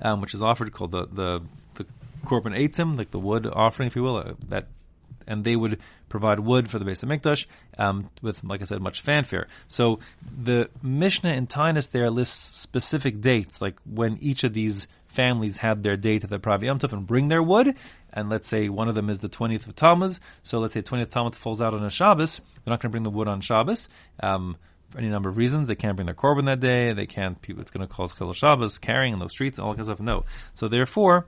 um, 0.00 0.20
which 0.20 0.34
is 0.34 0.42
offered 0.42 0.72
called 0.72 0.92
the 0.92 1.06
the 1.06 1.42
the 1.74 1.86
korban 2.24 2.56
eitzim, 2.56 2.96
like 2.96 3.10
the 3.10 3.18
wood 3.18 3.46
offering, 3.46 3.86
if 3.86 3.96
you 3.96 4.02
will, 4.02 4.16
uh, 4.16 4.34
that. 4.48 4.66
And 5.24 5.44
they 5.44 5.54
would 5.54 5.78
provide 6.08 6.40
wood 6.40 6.68
for 6.68 6.80
the 6.80 6.84
Beis 6.84 7.04
Hamikdash 7.04 7.46
um, 7.78 8.06
with, 8.22 8.42
like 8.42 8.60
I 8.60 8.64
said, 8.64 8.82
much 8.82 9.02
fanfare. 9.02 9.46
So 9.68 10.00
the 10.36 10.68
Mishnah 10.82 11.32
in 11.32 11.46
Taanis 11.46 11.92
there 11.92 12.10
lists 12.10 12.58
specific 12.58 13.20
dates, 13.20 13.62
like 13.62 13.76
when 13.84 14.18
each 14.20 14.42
of 14.42 14.52
these 14.52 14.88
families 15.06 15.58
had 15.58 15.84
their 15.84 15.96
date 15.96 16.24
at 16.24 16.30
the 16.30 16.38
Pravi 16.38 16.64
Yom 16.64 16.78
and 16.82 17.06
bring 17.06 17.28
their 17.28 17.42
wood. 17.42 17.76
And 18.12 18.30
let's 18.30 18.48
say 18.48 18.68
one 18.68 18.88
of 18.88 18.94
them 18.94 19.10
is 19.10 19.20
the 19.20 19.28
20th 19.28 19.68
of 19.68 19.76
Tammuz. 19.76 20.20
So 20.42 20.58
let's 20.58 20.74
say 20.74 20.82
20th 20.82 21.10
Tammuz 21.10 21.36
falls 21.36 21.62
out 21.62 21.74
on 21.74 21.84
a 21.84 21.90
Shabbos. 21.90 22.40
They're 22.64 22.72
not 22.72 22.80
going 22.80 22.90
to 22.90 22.92
bring 22.92 23.04
the 23.04 23.10
wood 23.10 23.28
on 23.28 23.40
Shabbos. 23.40 23.88
Um, 24.20 24.56
for 24.92 24.98
any 24.98 25.08
number 25.08 25.28
of 25.28 25.36
reasons. 25.36 25.68
They 25.68 25.74
can't 25.74 25.96
bring 25.96 26.06
their 26.06 26.14
korban 26.14 26.46
that 26.46 26.60
day. 26.60 26.92
They 26.92 27.06
can't. 27.06 27.40
People, 27.40 27.62
it's 27.62 27.70
going 27.70 27.86
to 27.86 27.92
cause 27.92 28.12
chilul 28.12 28.34
Shabbos, 28.34 28.78
carrying 28.78 29.14
in 29.14 29.18
those 29.18 29.32
streets, 29.32 29.58
all 29.58 29.70
that 29.70 29.76
kind 29.76 29.80
of 29.80 29.86
stuff. 29.86 30.00
No. 30.00 30.24
So 30.52 30.68
therefore, 30.68 31.26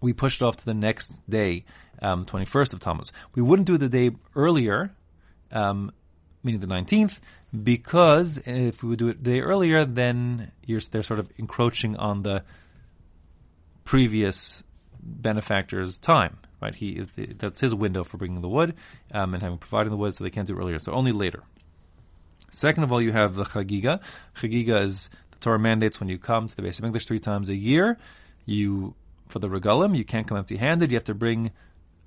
we 0.00 0.12
pushed 0.12 0.42
off 0.42 0.56
to 0.58 0.64
the 0.64 0.74
next 0.74 1.12
day, 1.28 1.64
um, 2.02 2.24
21st 2.24 2.74
of 2.74 2.80
Tammuz. 2.80 3.10
We 3.34 3.42
wouldn't 3.42 3.66
do 3.66 3.74
it 3.74 3.78
the 3.78 3.88
day 3.88 4.10
earlier, 4.36 4.92
um, 5.50 5.92
meaning 6.42 6.60
the 6.60 6.66
19th, 6.66 7.20
because 7.62 8.40
if 8.44 8.82
we 8.82 8.90
would 8.90 8.98
do 8.98 9.08
it 9.08 9.24
the 9.24 9.30
day 9.30 9.40
earlier, 9.40 9.84
then 9.84 10.52
they're 10.90 11.02
sort 11.02 11.20
of 11.20 11.30
encroaching 11.38 11.96
on 11.96 12.22
the 12.22 12.44
previous 13.84 14.62
benefactor's 15.00 15.98
time, 15.98 16.38
right? 16.60 16.74
He 16.74 17.06
that's 17.38 17.60
his 17.60 17.74
window 17.74 18.04
for 18.04 18.16
bringing 18.16 18.40
the 18.40 18.48
wood 18.48 18.74
um, 19.12 19.34
and 19.34 19.42
having 19.42 19.58
providing 19.58 19.90
the 19.90 19.96
wood, 19.96 20.16
so 20.16 20.24
they 20.24 20.30
can't 20.30 20.46
do 20.46 20.54
it 20.54 20.58
earlier. 20.58 20.78
So 20.78 20.92
only 20.92 21.12
later. 21.12 21.42
Second 22.54 22.84
of 22.84 22.92
all, 22.92 23.02
you 23.02 23.10
have 23.10 23.34
the 23.34 23.44
Chagiga. 23.44 24.00
Chagiga 24.36 24.84
is 24.84 25.08
the 25.32 25.38
Torah 25.38 25.58
mandates 25.58 25.98
when 25.98 26.08
you 26.08 26.18
come 26.18 26.46
to 26.46 26.54
the 26.54 26.62
Beis 26.62 26.80
Hamikdash 26.80 27.06
three 27.06 27.18
times 27.18 27.50
a 27.50 27.56
year. 27.56 27.98
You 28.46 28.94
for 29.28 29.40
the 29.40 29.48
regalim, 29.48 29.96
you 29.96 30.04
can't 30.04 30.26
come 30.28 30.38
empty-handed. 30.38 30.92
You 30.92 30.96
have 30.96 31.04
to 31.04 31.14
bring 31.14 31.50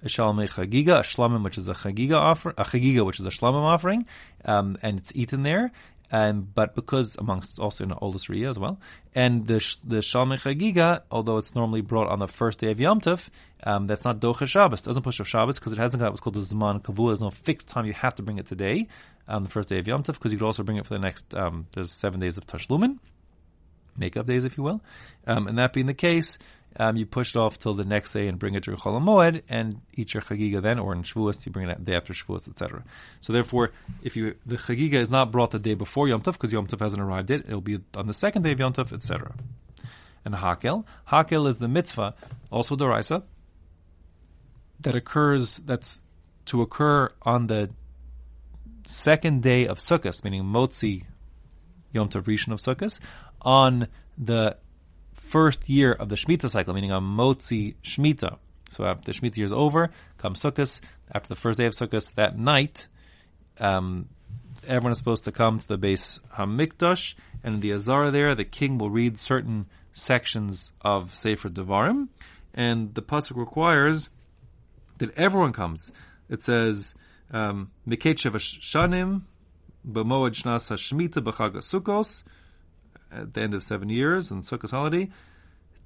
a 0.03 0.07
shalmei 0.07 0.49
chagiga, 0.49 0.99
a 0.99 1.01
shlamim, 1.01 1.43
which 1.43 1.57
is 1.57 1.67
a 1.67 1.73
chagiga 1.73 2.15
offer, 2.15 2.51
a 2.51 2.63
chagiga, 2.63 3.05
which 3.05 3.19
is 3.19 3.25
a 3.25 3.29
shlamim 3.29 3.61
offering, 3.61 4.05
um, 4.45 4.77
and 4.81 4.99
it's 4.99 5.11
eaten 5.15 5.43
there. 5.43 5.71
Um, 6.09 6.47
but 6.53 6.73
because 6.73 7.17
amongst 7.17 7.59
also 7.59 7.83
in 7.83 7.89
the 7.89 7.97
oldest 7.97 8.29
Riyah 8.29 8.49
as 8.49 8.57
well, 8.57 8.79
and 9.13 9.45
the 9.45 9.55
the 9.83 9.97
Shalmei 9.97 10.39
Chagiga, 10.39 11.01
although 11.11 11.37
it's 11.37 11.53
normally 11.53 11.81
brought 11.81 12.07
on 12.07 12.19
the 12.19 12.27
first 12.27 12.59
day 12.59 12.71
of 12.71 12.79
Yom 12.79 13.01
Tov, 13.01 13.27
um, 13.63 13.87
that's 13.87 14.05
not 14.05 14.19
Docha 14.19 14.47
Shabbos. 14.47 14.83
doesn't 14.83 15.03
push 15.03 15.19
off 15.19 15.27
Shabbos 15.27 15.59
because 15.59 15.73
it 15.73 15.77
hasn't 15.77 16.01
got 16.01 16.11
what's 16.11 16.21
called 16.21 16.35
the 16.35 16.39
Zman 16.39 16.81
Kavua. 16.81 17.09
There's 17.09 17.21
no 17.21 17.29
fixed 17.29 17.67
time 17.67 17.85
you 17.85 17.93
have 17.93 18.15
to 18.15 18.23
bring 18.23 18.37
it 18.37 18.45
today, 18.45 18.87
on 19.27 19.43
the 19.43 19.49
first 19.49 19.69
day 19.69 19.79
of 19.79 19.87
Yom 19.87 20.03
Tov, 20.03 20.13
because 20.13 20.31
you 20.31 20.39
could 20.39 20.45
also 20.45 20.63
bring 20.63 20.77
it 20.77 20.85
for 20.85 20.93
the 20.93 20.99
next. 20.99 21.33
Um, 21.33 21.67
there's 21.73 21.91
seven 21.91 22.19
days 22.19 22.37
of 22.37 22.45
Tashlumin, 22.45 22.99
makeup 23.97 24.25
days, 24.25 24.45
if 24.45 24.57
you 24.57 24.63
will. 24.63 24.81
Um, 25.25 25.47
and 25.47 25.57
that 25.57 25.73
being 25.73 25.87
the 25.87 25.93
case, 25.93 26.37
um, 26.79 26.95
you 26.95 27.05
push 27.05 27.35
it 27.35 27.39
off 27.39 27.57
till 27.57 27.73
the 27.73 27.83
next 27.83 28.13
day 28.13 28.27
and 28.27 28.37
bring 28.37 28.55
it 28.55 28.63
to 28.63 28.71
Chol 28.71 29.01
Moed 29.01 29.41
and 29.49 29.81
eat 29.93 30.13
your 30.13 30.21
chagiga 30.21 30.61
then, 30.61 30.79
or 30.79 30.93
in 30.93 31.03
Shavuos 31.03 31.45
you 31.45 31.51
bring 31.51 31.69
it 31.69 31.77
the 31.79 31.83
day 31.83 31.95
after 31.95 32.13
Shavuos, 32.13 32.47
etc. 32.47 32.83
So 33.21 33.33
therefore, 33.33 33.71
if 34.03 34.15
you 34.15 34.35
the 34.45 34.57
chagiga 34.57 34.95
is 34.95 35.09
not 35.09 35.31
brought 35.31 35.51
the 35.51 35.59
day 35.59 35.73
before 35.73 36.07
Yom 36.07 36.21
Tov 36.21 36.33
because 36.33 36.53
Yom 36.53 36.67
Tov 36.67 36.79
hasn't 36.79 37.01
arrived 37.01 37.29
yet, 37.29 37.41
it'll 37.41 37.61
be 37.61 37.79
on 37.95 38.07
the 38.07 38.13
second 38.13 38.43
day 38.43 38.51
of 38.51 38.59
Yom 38.59 38.73
Tov, 38.73 38.93
etc. 38.93 39.33
And 40.23 40.35
Hakel, 40.35 40.85
Hakel 41.09 41.47
is 41.47 41.57
the 41.57 41.67
mitzvah, 41.67 42.13
also 42.51 42.75
Doraisa, 42.75 43.23
that 44.81 44.93
occurs 44.93 45.57
that's 45.57 46.01
to 46.45 46.61
occur 46.61 47.09
on 47.21 47.47
the 47.47 47.69
second 48.85 49.41
day 49.41 49.67
of 49.67 49.79
Sukkot, 49.79 50.23
meaning 50.23 50.43
Motzi 50.43 51.05
Yom 51.91 52.09
Tov 52.09 52.23
Rishon 52.23 52.53
of 52.53 52.61
Sukkot, 52.61 52.99
on 53.41 53.87
the 54.17 54.57
first 55.17 55.67
year 55.69 55.91
of 55.91 56.09
the 56.09 56.15
Shemitah 56.15 56.49
cycle, 56.49 56.73
meaning 56.73 56.91
a 56.91 57.01
Motzi 57.01 57.75
Shemitah. 57.83 58.37
So 58.69 58.85
after 58.85 59.11
the 59.11 59.17
Shemitah 59.17 59.37
year 59.37 59.45
is 59.45 59.53
over, 59.53 59.91
comes 60.17 60.41
Sukkot. 60.41 60.79
After 61.11 61.29
the 61.29 61.35
first 61.35 61.57
day 61.57 61.65
of 61.65 61.73
Sukkot, 61.73 62.13
that 62.15 62.37
night, 62.37 62.87
um, 63.59 64.09
everyone 64.65 64.91
is 64.91 64.97
supposed 64.97 65.23
to 65.25 65.31
come 65.31 65.59
to 65.59 65.67
the 65.67 65.77
Beis 65.77 66.19
Hamikdash, 66.35 67.15
and 67.43 67.55
in 67.55 67.59
the 67.61 67.73
Azara 67.73 68.11
there, 68.11 68.35
the 68.35 68.45
king 68.45 68.77
will 68.77 68.89
read 68.89 69.19
certain 69.19 69.67
sections 69.93 70.71
of 70.81 71.15
Sefer 71.15 71.49
Devarim, 71.49 72.09
and 72.53 72.93
the 72.93 73.01
pasuk 73.01 73.35
requires 73.37 74.09
that 74.97 75.17
everyone 75.17 75.53
comes. 75.53 75.91
It 76.29 76.43
says, 76.43 76.95
um, 77.31 77.71
Miketchev 77.87 78.33
Shanim, 78.35 79.21
B'moed 79.87 80.31
Shnas 80.31 80.69
HaShemitah 80.69 81.23
B'chag 81.23 81.53
at 83.11 83.33
the 83.33 83.41
end 83.41 83.53
of 83.53 83.63
seven 83.63 83.89
years 83.89 84.31
on 84.31 84.41
Sukkot 84.41 84.71
holiday. 84.71 85.09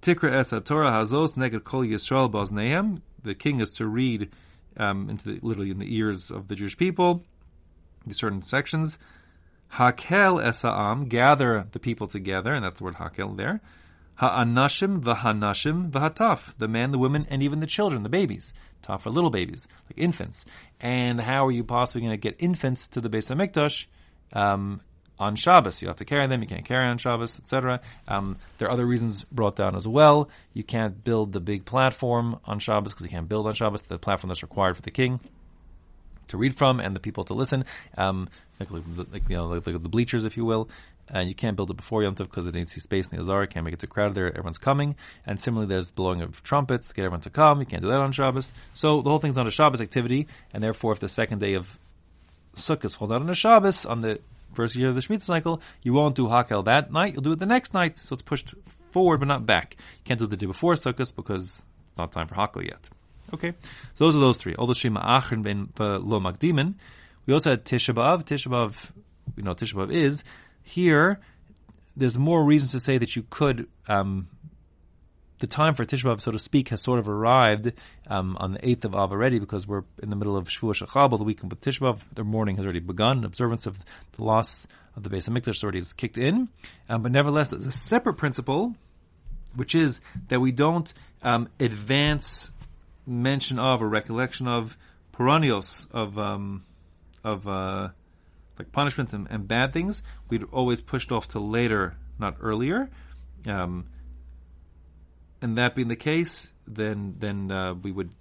Tikra 0.01 0.33
es 0.33 0.49
Torah 0.49 0.91
hazos 0.91 1.35
neged 1.35 1.63
kol 1.63 1.83
Yisrael 1.83 2.31
bazneim. 2.31 3.01
The 3.23 3.35
king 3.35 3.59
is 3.59 3.71
to 3.73 3.87
read 3.87 4.29
um, 4.77 5.09
into 5.09 5.33
the, 5.33 5.39
literally 5.41 5.71
in 5.71 5.79
the 5.79 5.95
ears 5.95 6.31
of 6.31 6.47
the 6.47 6.55
Jewish 6.55 6.77
people 6.77 7.23
certain 8.11 8.41
sections. 8.41 8.97
Hakel 9.73 10.43
esa'am, 10.43 11.07
gather 11.07 11.67
the 11.71 11.79
people 11.79 12.07
together, 12.07 12.53
and 12.53 12.65
that's 12.65 12.79
the 12.79 12.83
word 12.83 12.95
hakel 12.95 13.37
there. 13.37 13.61
Ha'anashim 14.15 15.01
v'hanashim 15.01 15.91
v'hataf, 15.91 16.57
the 16.57 16.67
men, 16.67 16.91
the 16.91 16.99
women, 16.99 17.25
and 17.29 17.41
even 17.41 17.59
the 17.59 17.67
children, 17.67 18.03
the 18.03 18.09
babies. 18.09 18.53
Taf 18.83 19.01
for 19.01 19.09
little 19.09 19.29
babies, 19.29 19.67
like 19.85 19.97
infants. 19.97 20.45
And 20.79 21.21
how 21.21 21.47
are 21.47 21.51
you 21.51 21.63
possibly 21.63 22.01
going 22.01 22.11
to 22.11 22.17
get 22.17 22.35
infants 22.39 22.87
to 22.89 23.01
the 23.01 23.09
Beis 23.09 23.33
Hamikdash? 23.33 23.85
Um, 24.33 24.81
on 25.21 25.35
Shabbos. 25.35 25.81
You 25.83 25.87
have 25.87 25.97
to 25.97 26.05
carry 26.05 26.25
them. 26.27 26.41
You 26.41 26.47
can't 26.47 26.65
carry 26.65 26.87
on 26.87 26.97
Shabbos, 26.97 27.39
etc. 27.39 27.79
Um, 28.07 28.37
there 28.57 28.67
are 28.67 28.71
other 28.71 28.85
reasons 28.85 29.23
brought 29.25 29.55
down 29.55 29.75
as 29.75 29.87
well. 29.87 30.29
You 30.55 30.63
can't 30.63 31.03
build 31.03 31.31
the 31.31 31.39
big 31.39 31.63
platform 31.63 32.39
on 32.45 32.57
Shabbos 32.57 32.91
because 32.91 33.03
you 33.03 33.09
can't 33.11 33.29
build 33.29 33.45
on 33.45 33.53
Shabbos 33.53 33.83
the 33.83 33.99
platform 33.99 34.29
that's 34.29 34.41
required 34.41 34.75
for 34.75 34.81
the 34.81 34.89
king 34.89 35.19
to 36.27 36.37
read 36.37 36.57
from 36.57 36.79
and 36.79 36.95
the 36.95 36.99
people 36.99 37.23
to 37.25 37.33
listen, 37.33 37.65
um, 37.97 38.29
like, 38.59 38.71
like, 38.71 39.29
you 39.29 39.35
know, 39.35 39.45
like, 39.47 39.67
like, 39.67 39.81
the 39.81 39.89
bleachers, 39.89 40.25
if 40.25 40.37
you 40.37 40.43
will. 40.43 40.69
And 41.07 41.27
you 41.27 41.35
can't 41.35 41.57
build 41.57 41.69
it 41.69 41.75
before 41.75 42.03
Yom 42.03 42.15
Tov 42.15 42.29
because 42.29 42.47
it 42.47 42.55
needs 42.55 42.71
to 42.71 42.77
be 42.77 42.81
space 42.81 43.05
in 43.05 43.17
the 43.17 43.21
Azar. 43.21 43.45
Can't 43.45 43.65
make 43.65 43.73
it 43.73 43.79
too 43.79 43.87
crowded 43.87 44.15
there. 44.15 44.27
Everyone's 44.27 44.57
coming. 44.57 44.95
And 45.25 45.41
similarly, 45.41 45.67
there's 45.67 45.91
blowing 45.91 46.21
of 46.21 46.41
trumpets 46.41 46.87
to 46.87 46.93
get 46.93 47.03
everyone 47.03 47.21
to 47.21 47.29
come. 47.29 47.59
You 47.59 47.65
can't 47.65 47.81
do 47.81 47.89
that 47.89 47.99
on 47.99 48.13
Shabbos. 48.13 48.53
So 48.73 49.01
the 49.01 49.09
whole 49.09 49.19
thing's 49.19 49.35
not 49.35 49.45
a 49.45 49.51
Shabbos 49.51 49.81
activity. 49.81 50.27
And 50.53 50.63
therefore, 50.63 50.93
if 50.93 50.99
the 50.99 51.09
second 51.09 51.39
day 51.39 51.55
of 51.55 51.77
Sukkot 52.55 52.95
falls 52.95 53.11
out 53.11 53.21
on 53.21 53.29
a 53.29 53.35
Shabbos 53.35 53.85
on 53.85 54.01
the 54.01 54.19
first 54.53 54.75
year 54.75 54.89
of 54.89 54.95
the 54.95 55.01
Shemitah 55.01 55.23
cycle, 55.23 55.61
you 55.81 55.93
won't 55.93 56.15
do 56.15 56.25
Hakel 56.27 56.65
that 56.65 56.91
night. 56.91 57.13
You'll 57.13 57.23
do 57.23 57.31
it 57.33 57.39
the 57.39 57.45
next 57.45 57.73
night, 57.73 57.97
so 57.97 58.13
it's 58.13 58.21
pushed 58.21 58.53
forward 58.91 59.19
but 59.19 59.27
not 59.27 59.45
back. 59.45 59.75
You 59.79 60.03
can't 60.05 60.19
do 60.19 60.27
the 60.27 60.37
day 60.37 60.45
before 60.45 60.73
Sukkot 60.73 61.15
because 61.15 61.63
it's 61.89 61.97
not 61.97 62.11
time 62.11 62.27
for 62.27 62.35
Hakel 62.35 62.63
yet. 62.65 62.89
Okay, 63.33 63.53
so 63.93 64.05
those 64.05 64.15
are 64.15 64.19
those 64.19 64.37
three. 64.37 64.55
The 64.55 64.73
Shema 64.73 65.01
Achron 65.19 65.43
ben 65.43 65.69
Lo 65.79 66.19
Magdimin. 66.19 66.75
We 67.25 67.33
also 67.33 67.51
had 67.51 67.65
Tisha 67.65 67.93
B'av. 67.93 68.23
Tisha 68.25 68.47
B'av, 68.47 68.75
we 69.35 69.43
know 69.43 69.53
Tisha 69.53 69.75
B'av 69.75 69.91
is 69.91 70.23
here. 70.63 71.19
There's 71.95 72.17
more 72.17 72.43
reasons 72.43 72.71
to 72.71 72.79
say 72.79 72.97
that 72.97 73.15
you 73.15 73.25
could 73.29 73.67
um, 73.87 74.27
the 75.41 75.47
time 75.47 75.73
for 75.73 75.85
Tisha 75.85 76.05
B'av, 76.05 76.21
so 76.21 76.31
to 76.31 76.39
speak, 76.39 76.69
has 76.69 76.81
sort 76.81 76.99
of 76.99 77.09
arrived 77.09 77.73
um, 78.07 78.37
on 78.39 78.53
the 78.53 78.59
8th 78.59 78.85
of 78.85 78.95
Av 78.95 79.11
already 79.11 79.39
because 79.39 79.67
we're 79.67 79.83
in 80.01 80.09
the 80.09 80.15
middle 80.15 80.37
of 80.37 80.47
Shavuot 80.47 80.85
Shechabel, 80.85 81.17
the 81.17 81.23
weekend 81.23 81.51
with 81.51 81.61
Tisha 81.61 81.81
B'av. 81.81 82.01
The 82.13 82.23
morning 82.23 82.55
has 82.55 82.63
already 82.63 82.79
begun. 82.79 83.25
Observance 83.25 83.65
of 83.65 83.83
the 84.13 84.23
loss 84.23 84.65
of 84.95 85.03
the 85.03 85.09
Beis 85.09 85.27
Hamikdash 85.27 85.63
already 85.63 85.79
is 85.79 85.93
kicked 85.93 86.17
in. 86.17 86.47
Um, 86.87 87.01
but 87.01 87.11
nevertheless, 87.11 87.49
there's 87.49 87.65
a 87.65 87.71
separate 87.71 88.15
principle, 88.15 88.75
which 89.55 89.75
is 89.75 89.99
that 90.27 90.39
we 90.39 90.51
don't 90.51 90.93
um, 91.23 91.49
advance 91.59 92.51
mention 93.05 93.59
of 93.59 93.81
or 93.81 93.89
recollection 93.89 94.47
of 94.47 94.77
perennials 95.11 95.87
of 95.91 96.17
um, 96.17 96.63
of 97.23 97.47
uh, 97.47 97.89
like 98.57 98.71
punishment 98.71 99.13
and, 99.13 99.27
and, 99.29 99.47
bad 99.47 99.73
things. 99.73 100.01
We'd 100.29 100.43
always 100.51 100.81
pushed 100.81 101.11
off 101.11 101.29
to 101.29 101.39
later, 101.39 101.95
not 102.19 102.37
earlier. 102.41 102.89
Um, 103.47 103.87
and 105.41 105.57
that 105.57 105.75
being 105.75 105.87
the 105.87 105.95
case, 105.95 106.51
then 106.67 107.15
then 107.19 107.51
uh, 107.51 107.73
we 107.73 107.91
would 107.91 108.11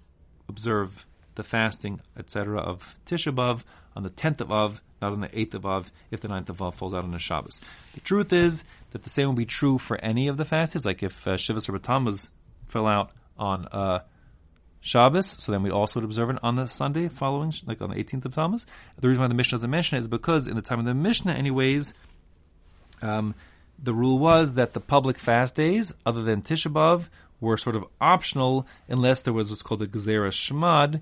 observe 0.49 1.05
the 1.35 1.43
fasting, 1.43 2.01
etc., 2.17 2.59
of 2.59 2.95
Tisha 3.05 3.33
B'av 3.33 3.63
on 3.95 4.03
the 4.03 4.09
tenth 4.09 4.41
of 4.41 4.51
Av, 4.51 4.81
not 5.01 5.13
on 5.13 5.21
the 5.21 5.39
eighth 5.39 5.53
of 5.53 5.65
Av, 5.65 5.91
if 6.11 6.21
the 6.21 6.27
9th 6.27 6.49
of 6.49 6.61
Av 6.61 6.75
falls 6.75 6.93
out 6.93 7.03
on 7.03 7.13
a 7.13 7.19
Shabbos. 7.19 7.59
The 7.93 8.01
truth 8.01 8.31
is 8.33 8.63
that 8.91 9.03
the 9.03 9.09
same 9.09 9.27
will 9.27 9.33
be 9.33 9.45
true 9.45 9.77
for 9.77 9.97
any 9.97 10.27
of 10.27 10.37
the 10.37 10.45
fasts. 10.45 10.85
Like 10.85 11.03
if 11.03 11.27
uh, 11.27 11.31
Shivas 11.31 11.69
or 11.69 11.77
Tammuz 11.79 12.29
fell 12.67 12.87
out 12.87 13.11
on 13.37 13.67
uh, 13.71 13.99
Shabbos, 14.81 15.35
so 15.39 15.51
then 15.51 15.63
we 15.63 15.71
also 15.71 15.99
would 15.99 16.05
observe 16.05 16.29
it 16.29 16.37
on 16.43 16.55
the 16.55 16.67
Sunday 16.67 17.07
following, 17.07 17.53
like 17.65 17.81
on 17.81 17.89
the 17.89 17.95
18th 17.95 18.25
of 18.25 18.35
Tammuz. 18.35 18.65
The 18.99 19.07
reason 19.07 19.21
why 19.21 19.27
the 19.27 19.35
Mishnah 19.35 19.57
doesn't 19.57 19.69
mention 19.69 19.97
it 19.97 20.01
is 20.01 20.07
because 20.07 20.47
in 20.47 20.55
the 20.55 20.61
time 20.61 20.79
of 20.79 20.85
the 20.85 20.93
Mishnah, 20.93 21.33
anyways, 21.33 21.93
um, 23.01 23.35
the 23.81 23.93
rule 23.93 24.19
was 24.19 24.53
that 24.53 24.73
the 24.73 24.79
public 24.79 25.17
fast 25.17 25.55
days, 25.55 25.93
other 26.05 26.23
than 26.23 26.41
Tisha 26.41 26.71
B'av, 26.71 27.09
were 27.39 27.57
sort 27.57 27.75
of 27.75 27.85
optional 27.99 28.67
unless 28.87 29.21
there 29.21 29.33
was 29.33 29.49
what's 29.49 29.61
called 29.61 29.81
a 29.81 29.87
Gezerah 29.87 30.29
Shmad, 30.29 31.01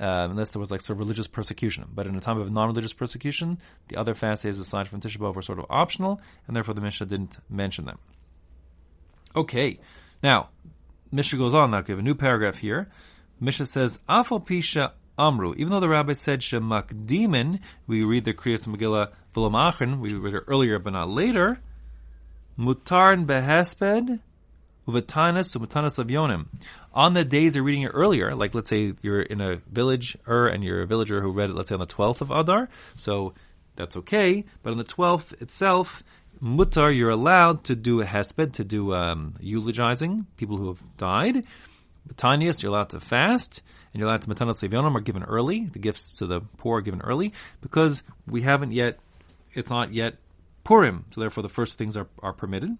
uh, 0.00 0.28
unless 0.30 0.50
there 0.50 0.60
was 0.60 0.70
like 0.70 0.80
sort 0.80 0.96
of 0.96 1.00
religious 1.00 1.26
persecution. 1.26 1.86
But 1.94 2.06
in 2.06 2.16
a 2.16 2.20
time 2.20 2.38
of 2.38 2.50
non-religious 2.50 2.92
persecution, 2.92 3.58
the 3.88 3.96
other 3.96 4.14
fast 4.14 4.42
days 4.42 4.58
aside 4.58 4.88
from 4.88 5.00
Tisha 5.00 5.18
B'av 5.18 5.34
were 5.34 5.42
sort 5.42 5.58
of 5.58 5.66
optional, 5.70 6.20
and 6.46 6.56
therefore 6.56 6.74
the 6.74 6.80
Mishnah 6.80 7.06
didn't 7.06 7.38
mention 7.48 7.84
them. 7.84 7.98
Okay, 9.36 9.78
now 10.22 10.48
Mishnah 11.12 11.38
goes 11.38 11.54
on. 11.54 11.70
Now, 11.70 11.82
we 11.86 11.92
have 11.92 11.98
a 12.00 12.02
new 12.02 12.16
paragraph 12.16 12.56
here. 12.56 12.88
Mishnah 13.38 13.66
says, 13.66 14.00
"Afal 14.08 14.44
pisha 14.44 14.92
Amru. 15.20 15.54
Even 15.54 15.68
though 15.68 15.80
the 15.80 15.88
rabbi 15.88 16.14
said 16.14 16.40
Shemak 16.40 17.06
Demon, 17.06 17.60
we 17.86 18.02
read 18.02 18.24
the 18.24 18.32
Kriyas 18.32 18.66
Megillah 18.66 19.10
V'Lamachin, 19.34 20.00
we 20.00 20.14
read 20.14 20.34
it 20.34 20.44
earlier 20.46 20.78
but 20.78 20.94
not 20.94 21.10
later. 21.10 21.60
Mutarn 22.60 23.24
behesped 23.24 24.20
uvatanas 24.86 25.56
umatanas 25.56 25.96
lavyonim. 25.96 26.46
On 26.92 27.14
the 27.14 27.24
days 27.24 27.54
they're 27.54 27.62
reading 27.62 27.82
it 27.82 27.92
earlier, 27.94 28.34
like 28.34 28.54
let's 28.54 28.68
say 28.68 28.92
you're 29.00 29.22
in 29.22 29.40
a 29.40 29.56
village 29.56 30.14
er, 30.28 30.46
and 30.46 30.62
you're 30.62 30.82
a 30.82 30.86
villager 30.86 31.22
who 31.22 31.32
read 31.32 31.48
it, 31.48 31.56
let's 31.56 31.70
say 31.70 31.74
on 31.74 31.80
the 31.80 31.86
12th 31.86 32.20
of 32.20 32.30
Adar, 32.30 32.68
so 32.96 33.32
that's 33.76 33.96
okay. 33.96 34.44
But 34.62 34.72
on 34.72 34.76
the 34.76 34.84
12th 34.84 35.40
itself, 35.40 36.02
mutar, 36.42 36.94
you're 36.94 37.08
allowed 37.08 37.64
to 37.64 37.74
do 37.74 38.02
a 38.02 38.04
hesped, 38.04 38.52
to 38.54 38.64
do 38.64 38.92
um, 38.94 39.36
eulogizing 39.40 40.26
people 40.36 40.58
who 40.58 40.68
have 40.68 40.82
died. 40.98 41.44
Batanias, 42.06 42.62
you're 42.62 42.72
allowed 42.72 42.90
to 42.90 43.00
fast, 43.00 43.62
and 43.94 44.00
you're 44.00 44.08
allowed 44.08 44.22
to 44.22 44.28
matanas 44.28 44.60
lavyonim 44.60 44.94
are 44.96 45.00
given 45.00 45.22
early. 45.22 45.64
The 45.64 45.78
gifts 45.78 46.16
to 46.16 46.26
the 46.26 46.42
poor 46.58 46.78
are 46.78 46.82
given 46.82 47.00
early 47.00 47.32
because 47.62 48.02
we 48.26 48.42
haven't 48.42 48.72
yet. 48.72 48.98
It's 49.54 49.70
not 49.70 49.94
yet 49.94 50.16
Purim, 50.64 51.06
so 51.10 51.20
therefore 51.20 51.42
the 51.42 51.48
first 51.48 51.78
things 51.78 51.96
are, 51.96 52.08
are 52.22 52.32
permitted. 52.32 52.76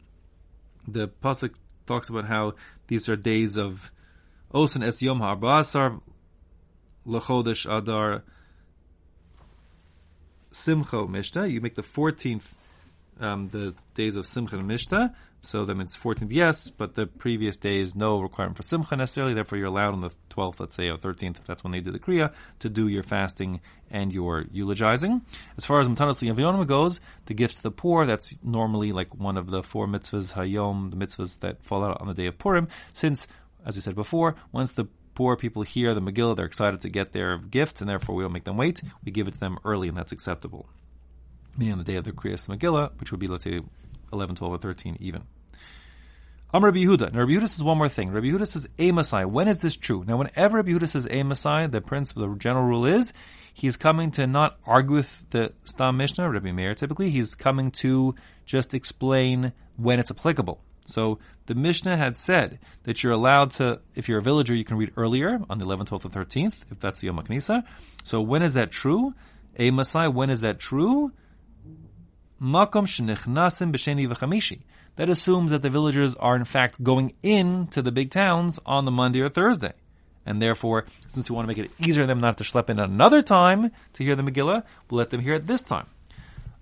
The 0.87 1.09
pasuk 1.09 1.55
talks 1.87 2.09
about 2.09 2.27
how 2.27 2.55
these 2.87 3.09
are 3.09 3.17
days 3.17 3.57
of 3.57 3.93
Osan 4.53 4.85
Es 4.85 5.03
Yom 5.03 5.21
Ha'arba'asar 5.21 6.01
Lechodesh 7.07 7.71
Adar 7.71 8.23
Simcha 10.51 10.97
Mishta. 10.97 11.51
You 11.51 11.61
make 11.61 11.75
the 11.75 11.83
14th 11.83 12.53
um, 13.21 13.49
the 13.49 13.75
days 13.95 14.17
of 14.17 14.27
Simcha 14.27 14.57
and 14.57 14.69
Mishta. 14.69 15.15
So 15.43 15.65
that 15.65 15.75
means 15.75 15.97
14th, 15.97 16.29
yes, 16.31 16.69
but 16.69 16.95
the 16.95 17.07
previous 17.07 17.57
days, 17.57 17.95
no 17.95 18.21
requirement 18.21 18.59
for 18.59 18.63
Simcha 18.63 18.95
necessarily. 18.97 19.33
Therefore, 19.33 19.57
you're 19.57 19.69
allowed 19.69 19.95
on 19.95 20.03
the 20.03 20.11
12th, 20.29 20.61
let's 20.61 20.75
say, 20.75 20.89
or 20.89 20.99
13th, 20.99 21.39
if 21.39 21.47
that's 21.47 21.65
when 21.65 21.73
they 21.73 21.81
do 21.81 21.91
the 21.91 21.99
Kriya, 21.99 22.33
to 22.59 22.69
do 22.69 22.89
your 22.89 23.03
fasting 23.03 23.61
and 23.91 24.13
your 24.13 24.45
eulogizing. 24.53 25.23
As 25.57 25.65
far 25.65 25.81
as 25.81 25.89
Matanas 25.89 26.21
Liyavyonim 26.21 26.67
goes, 26.67 27.01
the 27.27 27.35
gifts 27.35 27.57
to 27.57 27.63
the 27.63 27.71
poor, 27.71 28.05
that's 28.05 28.35
normally 28.43 28.93
like 28.93 29.15
one 29.15 29.39
of 29.39 29.51
the 29.51 29.63
four 29.63 29.87
mitzvahs, 29.87 30.35
Hayom, 30.35 30.91
the 30.91 30.97
mitzvahs 30.97 31.41
that 31.41 31.63
fall 31.65 31.85
out 31.85 32.01
on 32.03 32.09
the 32.09 32.15
day 32.15 32.27
of 32.27 32.37
Purim, 32.37 32.69
since, 32.93 33.27
as 33.65 33.77
we 33.77 33.81
said 33.81 33.95
before, 33.95 34.35
once 34.53 34.75
the 34.75 34.85
poor 35.15 35.37
people 35.37 35.63
hear 35.63 35.95
the 35.95 36.03
Megillah, 36.03 36.37
they're 36.37 36.45
excited 36.45 36.81
to 36.83 36.91
get 36.91 37.13
their 37.13 37.39
gifts, 37.39 37.81
and 37.81 37.89
therefore 37.89 38.15
we 38.15 38.23
don't 38.23 38.33
make 38.33 38.45
them 38.45 38.59
wait. 38.59 38.83
We 39.05 39.11
give 39.11 39.27
it 39.27 39.33
to 39.33 39.41
them 39.41 39.59
early, 39.65 39.89
and 39.89 39.97
that's 39.97 40.13
acceptable 40.13 40.69
meaning 41.57 41.73
on 41.73 41.79
the 41.79 41.85
day 41.85 41.97
of 41.97 42.05
the 42.05 42.13
Kriyas 42.13 42.49
Megillah, 42.49 42.99
which 42.99 43.11
would 43.11 43.21
be, 43.21 43.27
let's 43.27 43.45
say, 43.45 43.61
11, 44.13 44.37
12, 44.37 44.55
or 44.55 44.59
13 44.59 44.97
even. 45.01 45.23
I'm 46.53 46.65
Rabbi 46.65 46.79
Yehuda. 46.79 47.13
Now, 47.13 47.21
Rabbi 47.21 47.33
Yehuda 47.33 47.49
says 47.49 47.63
one 47.63 47.79
more 47.79 47.89
thing. 47.89 48.11
Rabbi 48.11 48.27
Yehuda 48.27 48.47
says 48.47 48.67
eimasai. 48.77 49.25
When 49.27 49.47
is 49.47 49.63
this 49.63 49.77
true? 49.77 50.05
Now, 50.05 50.17
whenever 50.17 50.57
Rabbi 50.57 50.73
Yehuda 50.73 50.89
says 50.89 51.07
eimasai, 51.07 51.71
the 51.71 51.81
principle, 51.81 52.29
the 52.29 52.35
general 52.37 52.65
rule 52.65 52.87
is 52.87 53.13
he's 53.55 53.77
coming 53.77 54.11
to 54.13 54.27
not 54.27 54.59
argue 54.67 54.97
with 54.97 55.23
the 55.31 55.53
Stam 55.63 55.97
Mishnah, 55.97 56.29
Rabbi 56.29 56.51
Meir 56.51 56.75
typically. 56.75 57.11
He's 57.11 57.37
coming 57.37 57.71
to 57.83 58.17
just 58.47 58.75
explain 58.75 59.53
when 59.77 60.01
it's 60.01 60.11
applicable. 60.11 60.61
So 60.87 61.21
the 61.47 61.55
Mishnah 61.55 61.97
had 61.97 62.17
said 62.17 62.59
that 62.83 63.05
you're 63.05 63.13
allowed 63.13 63.53
to, 63.53 63.81
if 63.95 64.09
you're 64.09 64.19
a 64.19 64.23
villager, 64.23 64.55
you 64.55 64.65
can 64.65 64.77
read 64.77 64.93
earlier 64.97 65.41
on 65.49 65.59
the 65.59 65.65
11th, 65.65 65.91
12th, 65.91 66.17
or 66.17 66.25
13th, 66.25 66.55
if 66.73 66.81
that's 66.81 66.99
the 66.99 67.07
Yom 67.07 67.19
HaKnisa. 67.19 67.63
So 68.03 68.21
when 68.21 68.43
is 68.43 68.55
that 68.55 68.73
true? 68.73 69.15
Eimasai, 69.57 70.13
when 70.13 70.31
is 70.31 70.41
that 70.41 70.59
true? 70.59 71.13
Makom 72.41 72.87
shenichnasim 72.87 73.73
b'sheni 73.73 74.09
v'chamishi. 74.09 74.61
That 74.97 75.11
assumes 75.11 75.51
that 75.51 75.63
the 75.63 75.71
villagers 75.71 76.15
are 76.15 76.37
in 76.37 76.45
fact 76.45 76.83
going 76.83 77.15
in 77.23 77.67
to 77.69 77.83
the 77.83 77.93
big 77.93 78.11
towns 78.11 78.59
on 78.65 78.85
the 78.85 78.91
Monday 78.91 79.21
or 79.21 79.29
Thursday. 79.29 79.73
And 80.25 80.41
therefore, 80.41 80.87
since 81.07 81.31
we 81.31 81.37
want 81.37 81.45
to 81.45 81.49
make 81.49 81.59
it 81.59 81.71
easier 81.79 82.05
for 82.05 82.07
them 82.07 82.21
not 82.21 82.39
to 82.39 82.45
schlep 82.45 82.71
in 82.71 82.79
another 82.79 83.23
time 83.23 83.71
to 83.95 84.05
hear 84.05 84.17
the 84.17 84.23
Megillah, 84.23 84.65
we'll 84.89 84.99
let 84.99 85.11
them 85.11 85.21
hear 85.21 85.35
it 85.35 85.47
this 85.47 85.63
time. 85.63 85.87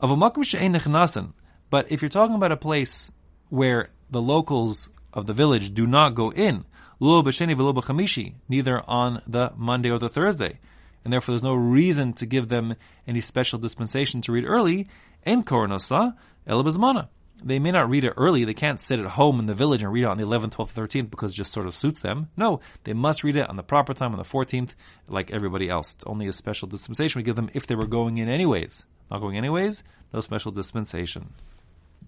Of 0.01 0.11
a 0.11 0.17
makom 0.17 1.33
but 1.71 1.93
if 1.93 2.01
you're 2.03 2.09
talking 2.09 2.35
about 2.35 2.53
a 2.53 2.57
place 2.57 3.11
where 3.51 3.91
the 4.11 4.23
locals 4.23 4.89
of 5.13 5.27
the 5.27 5.33
village 5.33 5.75
do 5.75 5.87
not 5.87 6.15
go 6.15 6.31
in, 6.33 6.65
lo 6.99 7.23
b'sheni 7.23 7.55
v'lo 7.55 7.75
b'chamishi, 7.75 8.35
neither 8.49 8.83
on 8.89 9.23
the 9.27 9.53
Monday 9.57 9.91
or 9.91 9.99
the 9.99 10.09
Thursday, 10.09 10.59
and 11.05 11.13
therefore 11.13 11.33
there's 11.33 11.43
no 11.43 11.55
reason 11.55 12.13
to 12.15 12.27
give 12.27 12.49
them 12.49 12.75
any 13.07 13.21
special 13.21 13.59
dispensation 13.59 14.21
to 14.23 14.33
read 14.33 14.45
early, 14.45 14.89
En 15.25 15.43
Koronosa, 15.43 16.15
Elabazmana. 16.47 17.09
They 17.43 17.59
may 17.59 17.71
not 17.71 17.89
read 17.89 18.05
it 18.05 18.15
early. 18.17 18.45
They 18.45 18.55
can't 18.55 18.81
sit 18.81 18.99
at 18.99 19.07
home 19.07 19.39
in 19.39 19.47
the 19.47 19.55
village 19.55 19.83
and 19.83 19.93
read 19.93 20.03
it 20.03 20.09
on 20.09 20.17
the 20.17 20.25
11th, 20.25 20.57
12th, 20.57 20.73
13th 20.73 21.11
because 21.11 21.33
it 21.33 21.37
just 21.37 21.53
sort 21.53 21.67
of 21.67 21.75
suits 21.75 22.01
them. 22.01 22.31
No, 22.37 22.61
they 22.85 22.95
must 22.95 23.23
read 23.23 23.37
it 23.37 23.49
on 23.49 23.57
the 23.57 23.63
proper 23.63 23.95
time 23.95 24.13
on 24.13 24.19
the 24.19 24.25
14th, 24.25 24.75
like 25.07 25.31
everybody 25.31 25.69
else. 25.69 25.95
It's 25.95 26.05
only 26.05 26.27
a 26.27 26.33
special 26.33 26.67
dispensation 26.67 27.21
we 27.21 27.23
give 27.23 27.37
them 27.37 27.51
if 27.55 27.67
they 27.67 27.77
were 27.77 27.87
going 27.87 28.17
in 28.17 28.29
anyways. 28.29 28.85
Not 29.11 29.21
going 29.21 29.37
anyways, 29.37 29.85
no 30.13 30.21
special 30.21 30.51
dispensation. 30.51 31.35